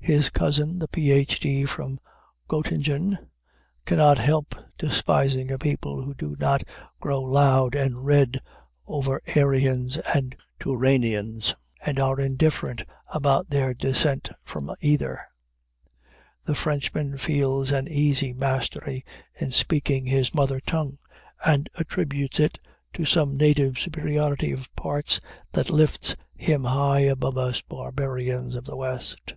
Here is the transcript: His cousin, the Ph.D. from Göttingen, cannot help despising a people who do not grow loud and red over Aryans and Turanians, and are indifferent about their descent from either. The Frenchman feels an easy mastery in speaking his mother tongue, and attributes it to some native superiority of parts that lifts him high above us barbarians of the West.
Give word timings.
His 0.00 0.30
cousin, 0.30 0.78
the 0.78 0.88
Ph.D. 0.88 1.66
from 1.66 1.98
Göttingen, 2.48 3.18
cannot 3.84 4.16
help 4.16 4.54
despising 4.78 5.50
a 5.50 5.58
people 5.58 6.00
who 6.00 6.14
do 6.14 6.34
not 6.38 6.62
grow 7.00 7.20
loud 7.20 7.74
and 7.74 8.06
red 8.06 8.40
over 8.86 9.20
Aryans 9.36 9.98
and 10.14 10.34
Turanians, 10.60 11.56
and 11.84 11.98
are 11.98 12.18
indifferent 12.20 12.84
about 13.12 13.50
their 13.50 13.74
descent 13.74 14.30
from 14.44 14.70
either. 14.80 15.20
The 16.44 16.54
Frenchman 16.54 17.18
feels 17.18 17.70
an 17.72 17.86
easy 17.86 18.32
mastery 18.32 19.04
in 19.34 19.50
speaking 19.50 20.06
his 20.06 20.32
mother 20.34 20.60
tongue, 20.60 20.96
and 21.44 21.68
attributes 21.76 22.38
it 22.40 22.58
to 22.94 23.04
some 23.04 23.36
native 23.36 23.78
superiority 23.78 24.52
of 24.52 24.74
parts 24.76 25.20
that 25.52 25.68
lifts 25.70 26.14
him 26.34 26.64
high 26.64 27.00
above 27.00 27.36
us 27.36 27.60
barbarians 27.62 28.54
of 28.56 28.64
the 28.64 28.76
West. 28.76 29.34